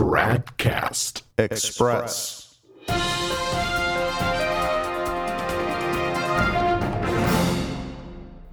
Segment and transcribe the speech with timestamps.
[0.00, 2.58] Tradcast Express.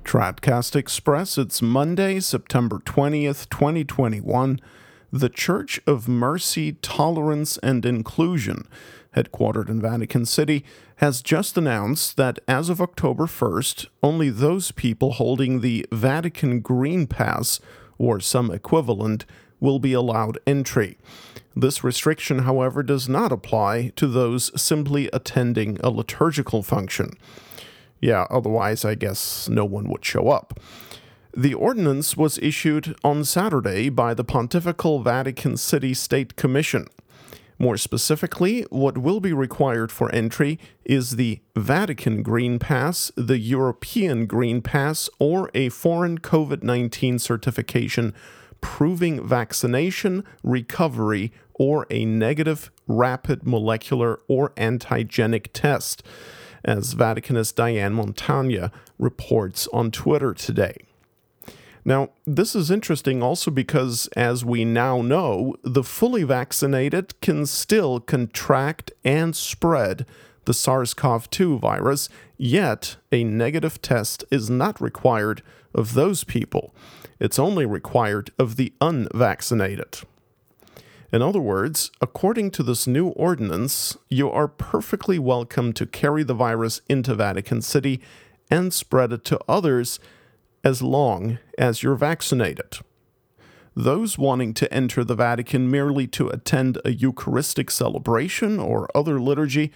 [0.04, 4.60] Tradcast Express, it's Monday, September 20th, 2021.
[5.14, 8.68] The Church of Mercy, Tolerance, and Inclusion,
[9.16, 10.66] headquartered in Vatican City,
[10.98, 17.08] has just announced that as of October 1st, only those people holding the Vatican Green
[17.08, 17.62] Pass
[17.98, 19.26] or some equivalent
[19.60, 20.98] will be allowed entry.
[21.56, 27.14] This restriction, however, does not apply to those simply attending a liturgical function.
[28.00, 30.60] Yeah, otherwise, I guess no one would show up.
[31.36, 36.88] The ordinance was issued on Saturday by the Pontifical Vatican City State Commission.
[37.60, 44.28] More specifically, what will be required for entry is the Vatican Green Pass, the European
[44.28, 48.14] Green Pass, or a foreign COVID 19 certification
[48.62, 56.04] proving vaccination, recovery, or a negative rapid molecular or antigenic test,
[56.64, 60.76] as Vaticanist Diane Montagna reports on Twitter today.
[61.86, 68.02] Now, this is interesting also because, as we now know, the fully vaccinated can still
[68.02, 70.06] contract and spread
[70.48, 75.44] the SARS CoV 2 virus, yet a negative test is not required
[75.76, 76.74] of those people.
[77.20, 80.00] It's only required of the unvaccinated.
[81.12, 86.34] In other words, according to this new ordinance, you are perfectly welcome to carry the
[86.34, 88.00] virus into Vatican City
[88.50, 90.00] and spread it to others
[90.64, 92.78] as long as you're vaccinated.
[93.76, 99.74] Those wanting to enter the Vatican merely to attend a Eucharistic celebration or other liturgy,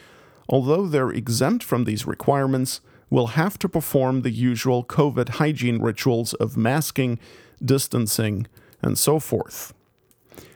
[0.50, 6.34] although they're exempt from these requirements, will have to perform the usual COVID hygiene rituals
[6.36, 7.20] of masking,
[7.64, 8.48] distancing,
[8.82, 9.74] and so forth.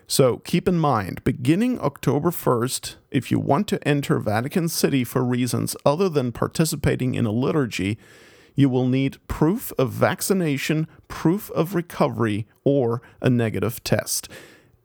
[0.07, 5.23] So keep in mind, beginning October 1st, if you want to enter Vatican City for
[5.23, 7.97] reasons other than participating in a liturgy,
[8.53, 14.29] you will need proof of vaccination, proof of recovery, or a negative test.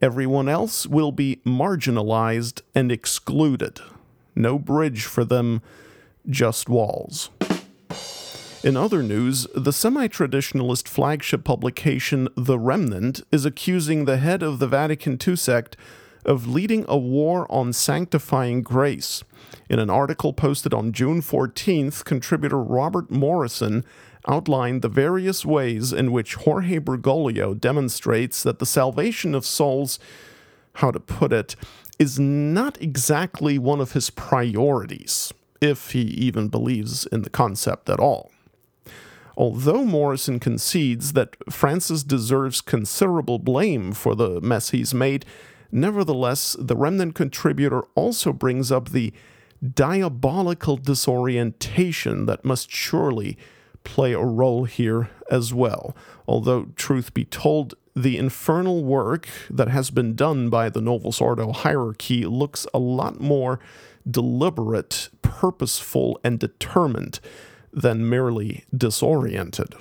[0.02, 3.80] Everyone else will be marginalized and excluded.
[4.40, 5.60] No bridge for them,
[6.28, 7.28] just walls.
[8.62, 14.58] In other news, the semi traditionalist flagship publication The Remnant is accusing the head of
[14.58, 15.76] the Vatican II sect
[16.24, 19.24] of leading a war on sanctifying grace.
[19.68, 23.84] In an article posted on June 14th, contributor Robert Morrison
[24.28, 29.98] outlined the various ways in which Jorge Bergoglio demonstrates that the salvation of souls,
[30.74, 31.56] how to put it,
[32.00, 38.00] is not exactly one of his priorities, if he even believes in the concept at
[38.00, 38.32] all.
[39.36, 45.24] Although Morrison concedes that Francis deserves considerable blame for the mess he's made,
[45.72, 49.12] Nevertheless, the remnant contributor also brings up the
[49.74, 53.38] diabolical disorientation that must surely
[53.84, 55.94] play a role here as well.
[56.26, 61.52] Although, truth be told, the infernal work that has been done by the Novus Ordo
[61.52, 63.60] hierarchy looks a lot more
[64.08, 67.20] deliberate, purposeful, and determined
[67.72, 69.74] than merely disoriented.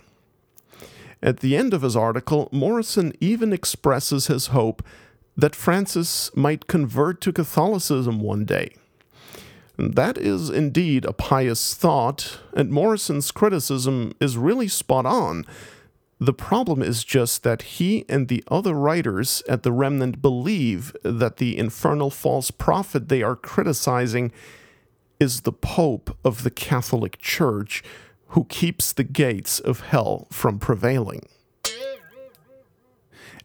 [1.22, 4.84] At the end of his article, Morrison even expresses his hope
[5.36, 8.74] that Francis might convert to Catholicism one day.
[9.78, 15.46] That is indeed a pious thought, and Morrison's criticism is really spot on.
[16.22, 21.38] The problem is just that he and the other writers at the Remnant believe that
[21.38, 24.34] the infernal false prophet they are criticizing
[25.18, 27.82] is the Pope of the Catholic Church
[28.30, 31.22] who keeps the gates of hell from prevailing.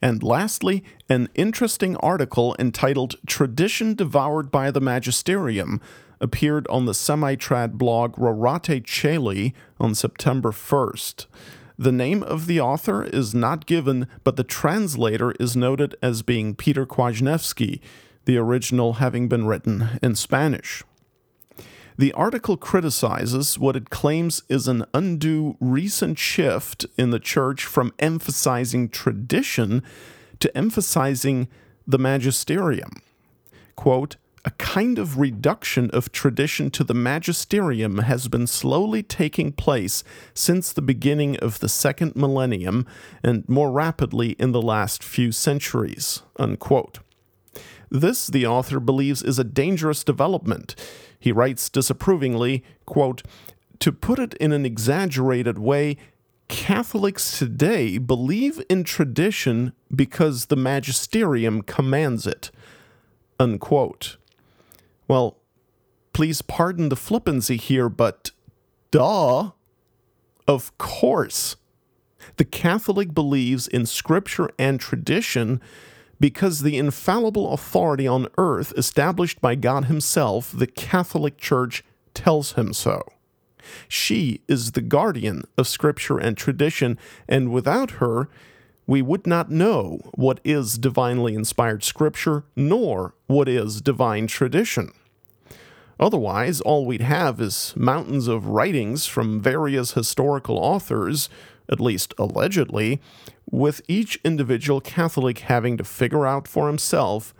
[0.01, 5.79] And lastly, an interesting article entitled Tradition Devoured by the Magisterium
[6.19, 11.25] appeared on the semi-trad blog Rorate Caeli on September 1st.
[11.77, 16.55] The name of the author is not given, but the translator is noted as being
[16.55, 17.81] Peter Kwasniewski,
[18.23, 20.83] the original having been written in Spanish.
[21.97, 27.93] The article criticizes what it claims is an undue recent shift in the church from
[27.99, 29.81] emphasizing tradition
[30.39, 31.47] to emphasizing
[31.87, 33.01] the magisterium.
[33.75, 40.03] Quote, a kind of reduction of tradition to the magisterium has been slowly taking place
[40.35, 42.85] since the beginning of the second millennium
[43.23, 46.21] and more rapidly in the last few centuries.
[46.37, 46.99] Unquote.
[47.89, 50.75] This, the author believes, is a dangerous development.
[51.19, 53.23] He writes disapprovingly, quote,
[53.79, 55.97] To put it in an exaggerated way,
[56.47, 62.51] Catholics today believe in tradition because the magisterium commands it.
[63.39, 64.17] Unquote.
[65.07, 65.37] Well,
[66.13, 68.31] please pardon the flippancy here, but
[68.91, 69.51] duh.
[70.47, 71.55] Of course.
[72.37, 75.61] The Catholic believes in scripture and tradition
[76.19, 82.73] because the infallible authority on earth established by God Himself, the Catholic Church, tells him
[82.73, 83.03] so.
[83.87, 86.97] She is the guardian of scripture and tradition,
[87.27, 88.29] and without her,
[88.87, 94.91] we would not know what is divinely inspired scripture nor what is divine tradition.
[95.99, 101.29] Otherwise, all we'd have is mountains of writings from various historical authors,
[101.69, 103.01] at least allegedly,
[103.49, 107.33] with each individual Catholic having to figure out for himself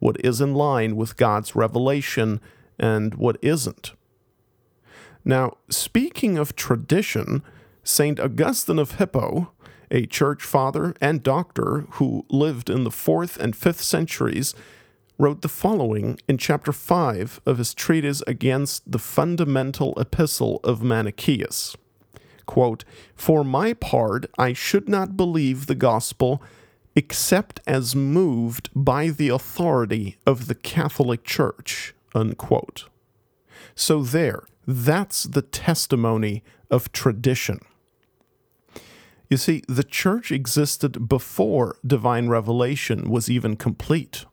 [0.00, 2.40] what is in line with God's revelation
[2.78, 3.92] and what isn't.
[5.24, 7.42] Now, speaking of tradition,
[7.84, 8.18] St.
[8.18, 9.52] Augustine of Hippo,
[9.90, 14.54] a church father and doctor who lived in the 4th and 5th centuries,
[15.18, 21.76] wrote the following in chapter 5 of his treatise against the fundamental epistle of Manichaeus.
[22.46, 22.84] Quote,
[23.14, 26.42] For my part, I should not believe the gospel
[26.96, 31.94] except as moved by the authority of the Catholic Church.
[32.14, 32.86] Unquote.
[33.74, 37.60] So there, that's the testimony of tradition.
[39.30, 44.24] You see, the church existed before divine revelation was even complete.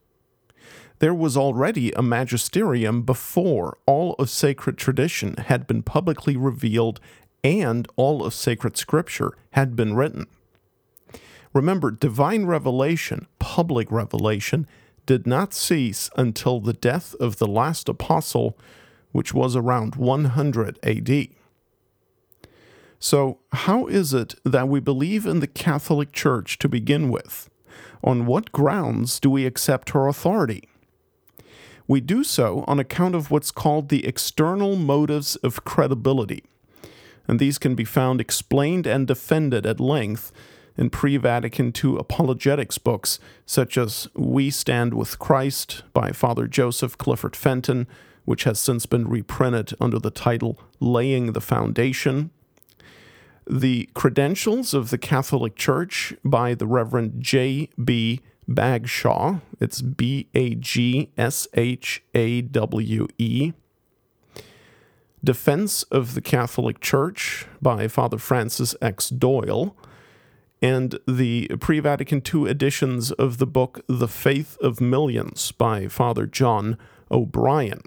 [0.98, 6.98] There was already a magisterium before all of sacred tradition had been publicly revealed
[7.44, 10.26] and all of sacred scripture had been written.
[11.54, 14.66] Remember, divine revelation, public revelation,
[15.06, 18.58] did not cease until the death of the last apostle,
[19.12, 21.28] which was around 100 AD.
[23.00, 27.48] So, how is it that we believe in the Catholic Church to begin with?
[28.02, 30.68] On what grounds do we accept her authority?
[31.86, 36.44] We do so on account of what's called the external motives of credibility,
[37.26, 40.32] and these can be found explained and defended at length
[40.76, 46.98] in pre Vatican II apologetics books such as We Stand with Christ by Father Joseph
[46.98, 47.86] Clifford Fenton,
[48.24, 52.30] which has since been reprinted under the title Laying the Foundation.
[53.50, 58.20] The Credentials of the Catholic Church by the Reverend J.B.
[58.46, 59.40] Bagshawe.
[59.58, 63.52] It's B A G S H A W E.
[65.24, 69.08] Defense of the Catholic Church by Father Francis X.
[69.08, 69.74] Doyle.
[70.60, 76.26] And the pre Vatican II editions of the book The Faith of Millions by Father
[76.26, 76.76] John
[77.10, 77.80] O'Brien.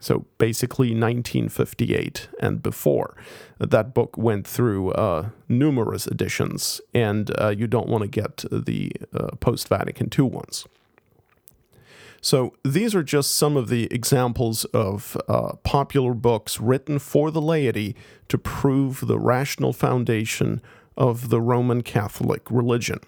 [0.00, 3.16] So basically 1958 and before.
[3.58, 8.92] That book went through uh, numerous editions, and uh, you don't want to get the
[9.12, 10.66] uh, post Vatican II ones.
[12.20, 17.40] So these are just some of the examples of uh, popular books written for the
[17.40, 17.94] laity
[18.28, 20.60] to prove the rational foundation
[20.96, 22.98] of the Roman Catholic religion.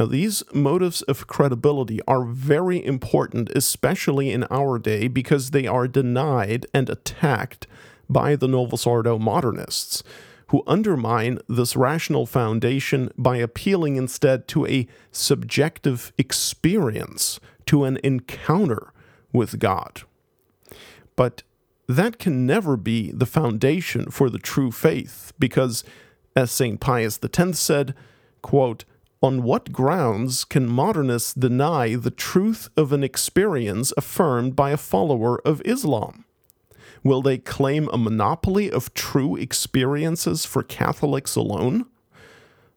[0.00, 5.86] Now, these motives of credibility are very important, especially in our day, because they are
[5.86, 7.66] denied and attacked
[8.08, 10.02] by the Novus Ordo modernists,
[10.46, 18.94] who undermine this rational foundation by appealing instead to a subjective experience, to an encounter
[19.34, 20.04] with God.
[21.14, 21.42] But
[21.86, 25.84] that can never be the foundation for the true faith, because,
[26.34, 26.80] as St.
[26.80, 27.94] Pius X said,
[28.40, 28.86] quote,
[29.22, 35.40] on what grounds can modernists deny the truth of an experience affirmed by a follower
[35.46, 36.24] of Islam?
[37.02, 41.86] Will they claim a monopoly of true experiences for Catholics alone?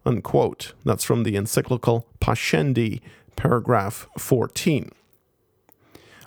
[0.06, 0.74] Unquote.
[0.84, 3.02] That's from the encyclical Pascendi,
[3.36, 4.92] paragraph 14.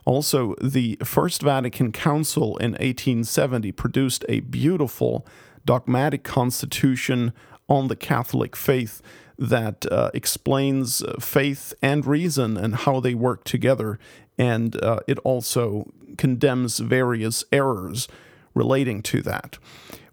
[0.05, 5.27] Also, the First Vatican Council in 1870 produced a beautiful
[5.65, 7.33] dogmatic constitution
[7.69, 9.03] on the Catholic faith
[9.39, 13.99] that uh, explains uh, faith and reason and how they work together.
[14.39, 18.09] And uh, it also condemns various errors
[18.55, 19.59] relating to that.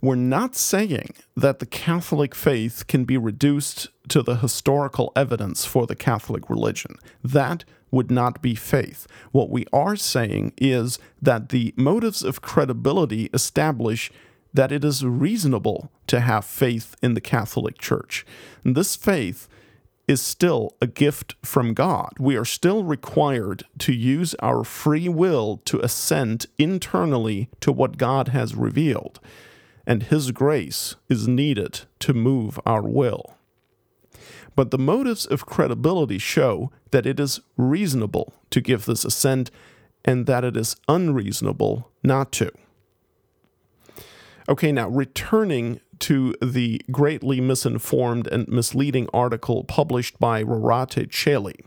[0.01, 5.87] We're not saying that the Catholic faith can be reduced to the historical evidence for
[5.87, 6.97] the Catholic religion.
[7.23, 9.07] That would not be faith.
[9.31, 14.11] What we are saying is that the motives of credibility establish
[14.53, 18.25] that it is reasonable to have faith in the Catholic Church.
[18.63, 19.47] And this faith
[20.07, 22.11] is still a gift from God.
[22.19, 28.27] We are still required to use our free will to assent internally to what God
[28.27, 29.19] has revealed,
[29.87, 33.37] and His grace is needed to move our will.
[34.55, 39.49] but the motives of credibility show that it is reasonable to give this assent
[40.05, 42.51] and that it is unreasonable not to.
[44.49, 51.63] Okay, now returning to the greatly misinformed and misleading article published by Rorate Caeli.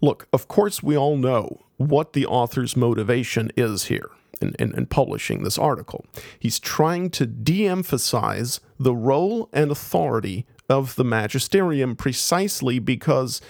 [0.00, 4.86] Look, of course, we all know what the author's motivation is here in, in, in
[4.86, 6.04] publishing this article.
[6.38, 13.40] He's trying to de emphasize the role and authority of the magisterium precisely because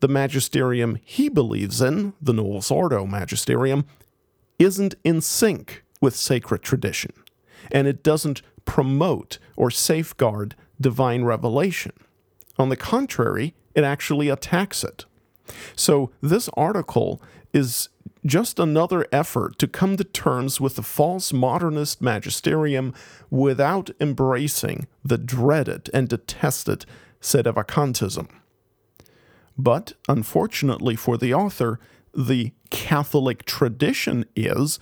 [0.00, 3.84] the magisterium he believes in, the Novus Ordo magisterium,
[4.58, 7.12] isn't in sync with sacred tradition,
[7.70, 11.92] and it doesn't promote or safeguard divine revelation.
[12.58, 15.04] On the contrary, it actually attacks it.
[15.74, 17.20] So, this article
[17.52, 17.88] is
[18.24, 22.94] just another effort to come to terms with the false modernist magisterium
[23.30, 26.84] without embracing the dreaded and detested
[27.20, 28.28] sedevacantism.
[29.56, 31.80] But unfortunately for the author,
[32.14, 34.78] the Catholic tradition is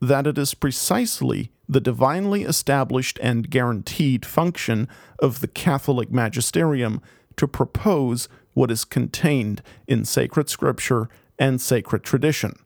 [0.00, 4.88] that it is precisely the divinely established and guaranteed function
[5.20, 7.00] of the Catholic magisterium
[7.36, 11.08] to propose what is contained in sacred scripture
[11.38, 12.58] and sacred tradition,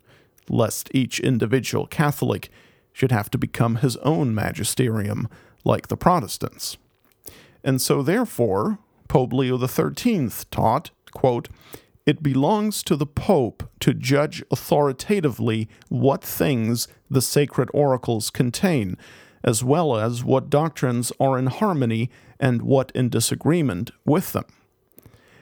[0.48, 2.48] lest each individual Catholic
[2.94, 5.28] should have to become his own magisterium
[5.64, 6.78] like the Protestants.
[7.62, 11.50] And so, therefore, Pope Leo XIII taught, quote,
[12.06, 18.98] it belongs to the Pope to judge authoritatively what things the sacred oracles contain,
[19.42, 24.44] as well as what doctrines are in harmony and what in disagreement with them.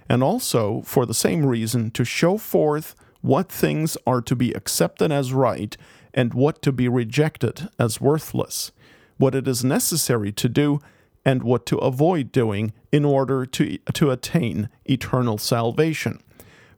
[0.09, 5.11] And also, for the same reason, to show forth what things are to be accepted
[5.11, 5.76] as right
[6.12, 8.73] and what to be rejected as worthless,
[9.16, 10.81] what it is necessary to do
[11.25, 16.21] and what to avoid doing in order to, to attain eternal salvation.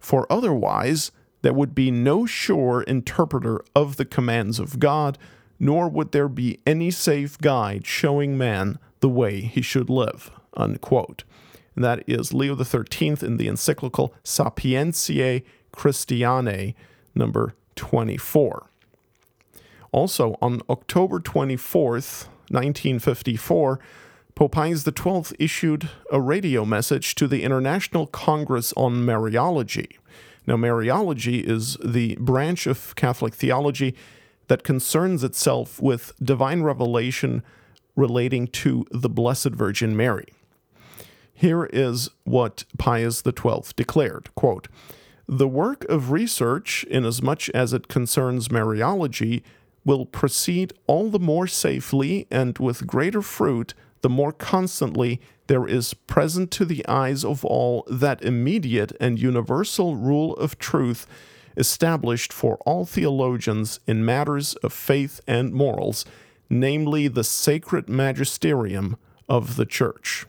[0.05, 5.17] For otherwise, there would be no sure interpreter of the commands of God,
[5.59, 10.31] nor would there be any safe guide showing man the way he should live.
[10.55, 11.25] Unquote.
[11.75, 15.43] And that is Leo XIII in the encyclical Sapientiae
[15.73, 16.75] Christianae,
[17.15, 18.67] number 24.
[19.91, 23.81] Also, on October 24th, 1954,
[24.35, 29.97] Pope Pius XII issued a radio message to the International Congress on Mariology.
[30.45, 33.95] Now, Mariology is the branch of Catholic theology
[34.49, 37.45] that concerns itself with divine revelation
[37.95, 40.27] relating to the Blessed Virgin Mary.
[41.33, 44.67] Here is what Pius XII declared quote,
[45.29, 49.43] the work of research, inasmuch as it concerns Mariology,
[49.85, 53.75] will proceed all the more safely and with greater fruit
[54.05, 59.97] the more constantly there is present to the eyes of all that immediate and universal
[59.97, 61.07] rule of truth
[61.57, 66.05] established for all theologians in matters of faith and morals,
[66.51, 70.27] namely the sacred magisterium of the Church.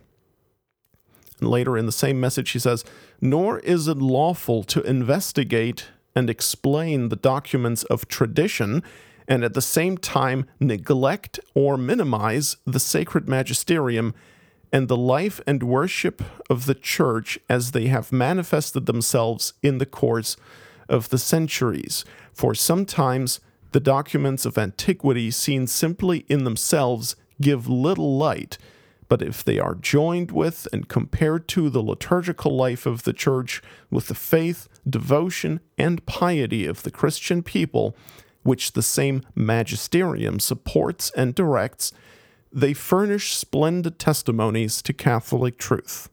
[1.41, 2.86] And later in the same message, he says,
[3.20, 8.84] Nor is it lawful to investigate and explain the documents of tradition
[9.27, 14.13] and at the same time neglect or minimize the sacred magisterium
[14.72, 19.86] and the life and worship of the church as they have manifested themselves in the
[19.86, 20.36] course
[20.89, 22.03] of the centuries.
[22.34, 23.39] For sometimes
[23.72, 28.58] the documents of antiquity, seen simply in themselves, give little light
[29.08, 33.62] but if they are joined with and compared to the liturgical life of the Church
[33.91, 37.96] with the faith, devotion, and piety of the Christian people,
[38.46, 41.92] which the same magisterium supports and directs,
[42.54, 46.10] they furnish splendid testimonies to Catholic truth.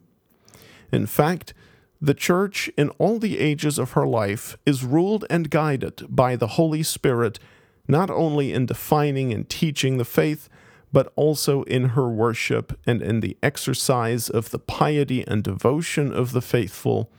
[0.91, 1.53] In fact,
[2.01, 6.57] the Church, in all the ages of her life, is ruled and guided by the
[6.59, 7.39] Holy Spirit,
[7.87, 10.49] not only in defining and teaching the faith,
[10.91, 16.33] but also in her worship and in the exercise of the piety and devotion of
[16.33, 17.12] the faithful,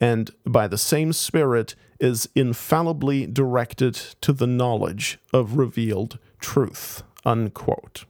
[0.00, 7.02] and by the same Spirit is infallibly directed to the knowledge of revealed truth.
[7.24, 8.04] Unquote.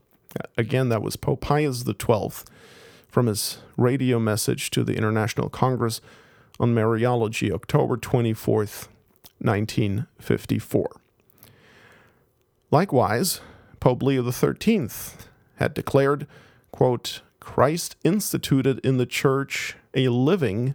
[0.57, 2.31] Again, that was Pope Pius XII
[3.09, 6.01] from his radio message to the International Congress
[6.61, 8.89] on Mariology, October 24th,
[9.39, 11.01] 1954.
[12.71, 13.41] Likewise,
[13.81, 14.89] Pope Leo XIII
[15.57, 16.27] had declared,
[16.71, 20.75] quote, Christ instituted in the church a living,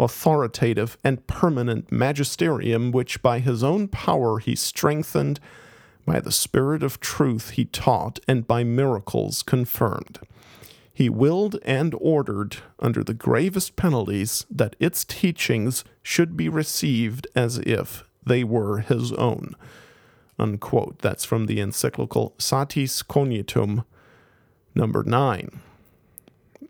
[0.00, 5.38] authoritative, and permanent magisterium which by his own power he strengthened,
[6.06, 10.18] by the Spirit of truth he taught, and by miracles confirmed.
[10.92, 17.56] he willed and ordered, under the gravest penalties, that its teachings should be received as
[17.58, 19.54] if they were his own.
[20.38, 20.98] Unquote.
[20.98, 23.84] That's from the encyclical Satis Cognitum,
[24.74, 25.60] number 9.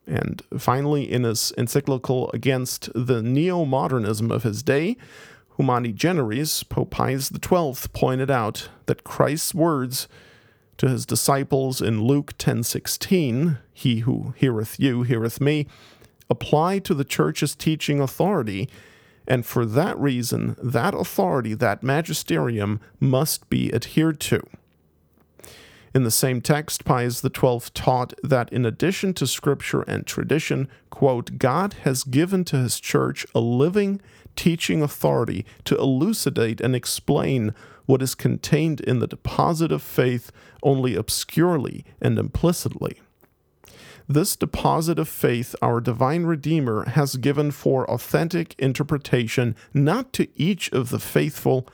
[0.06, 4.96] And finally, in his encyclical against the neo modernism of his day,
[5.56, 10.08] Humani Generis, Pope Pius XII pointed out that Christ's words
[10.78, 15.66] to his disciples in Luke 10:16, "He who heareth you heareth me,"
[16.30, 18.68] apply to the church's teaching authority,
[19.28, 24.40] and for that reason, that authority, that magisterium must be adhered to.
[25.92, 31.38] In the same text, Pius XII taught that in addition to scripture and tradition, quote,
[31.38, 34.00] God has given to his church a living
[34.36, 37.54] teaching authority to elucidate and explain
[37.86, 40.30] what is contained in the deposit of faith
[40.62, 43.00] only obscurely and implicitly.
[44.06, 50.70] This deposit of faith our divine Redeemer has given for authentic interpretation not to each
[50.72, 51.66] of the faithful,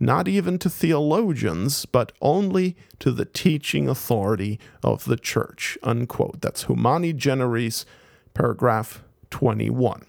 [0.00, 5.76] not even to theologians, but only to the teaching authority of the church.
[5.82, 6.40] Unquote.
[6.40, 7.84] That's Humani Generis,
[8.32, 10.02] paragraph 21.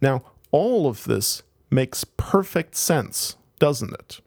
[0.00, 0.22] Now,
[0.52, 4.20] all of this makes perfect sense, doesn't it?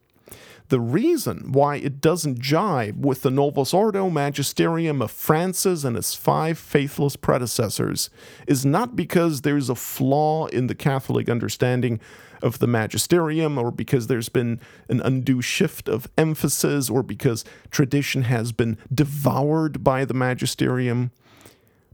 [0.70, 6.16] The reason why it doesn't jibe with the Novus Ordo magisterium of Francis and his
[6.16, 8.10] five faithless predecessors
[8.48, 12.00] is not because there's a flaw in the Catholic understanding
[12.42, 18.24] of the magisterium or because there's been an undue shift of emphasis or because tradition
[18.24, 21.12] has been devoured by the magisterium,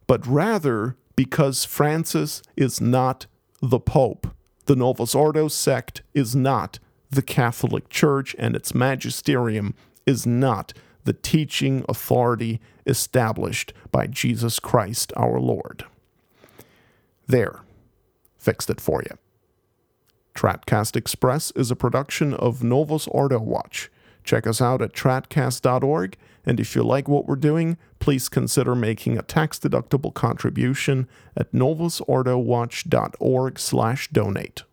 [0.07, 3.25] but rather because Francis is not
[3.61, 4.27] the Pope.
[4.65, 6.79] The Novus Ordo sect is not
[7.11, 9.75] the Catholic Church and its magisterium
[10.05, 15.85] is not the teaching authority established by Jesus Christ our Lord.
[17.27, 17.59] There,
[18.37, 19.17] fixed it for you.
[20.35, 23.91] Tradcast Express is a production of Novus Ordo Watch.
[24.23, 29.17] Check us out at tradcast.org, and if you like what we're doing, please consider making
[29.17, 34.63] a tax-deductible contribution at novusordowatch.org slash donate.